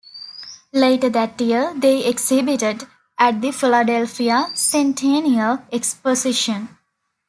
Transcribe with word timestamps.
Later 0.73 1.09
that 1.09 1.39
year 1.39 1.75
they 1.75 2.07
exhibited 2.07 2.87
at 3.19 3.39
the 3.39 3.51
Philadelphia 3.51 4.49
Centennial 4.55 5.59
Exposition. 5.71 6.69